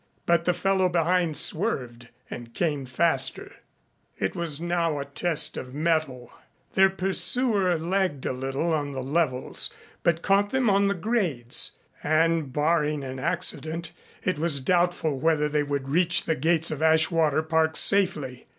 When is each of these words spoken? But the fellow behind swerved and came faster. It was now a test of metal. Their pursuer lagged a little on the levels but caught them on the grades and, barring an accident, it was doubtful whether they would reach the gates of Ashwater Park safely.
But 0.25 0.45
the 0.45 0.53
fellow 0.55 0.89
behind 0.89 1.37
swerved 1.37 2.07
and 2.27 2.55
came 2.55 2.85
faster. 2.85 3.53
It 4.17 4.35
was 4.35 4.59
now 4.59 4.97
a 4.97 5.05
test 5.05 5.57
of 5.57 5.75
metal. 5.75 6.31
Their 6.73 6.89
pursuer 6.89 7.77
lagged 7.77 8.25
a 8.25 8.33
little 8.33 8.73
on 8.73 8.93
the 8.93 9.03
levels 9.03 9.71
but 10.01 10.23
caught 10.23 10.49
them 10.49 10.71
on 10.71 10.87
the 10.87 10.95
grades 10.95 11.77
and, 12.01 12.51
barring 12.51 13.03
an 13.03 13.19
accident, 13.19 13.91
it 14.23 14.39
was 14.39 14.59
doubtful 14.59 15.19
whether 15.19 15.47
they 15.47 15.61
would 15.61 15.87
reach 15.89 16.23
the 16.25 16.35
gates 16.35 16.71
of 16.71 16.79
Ashwater 16.81 17.43
Park 17.47 17.75
safely. 17.77 18.47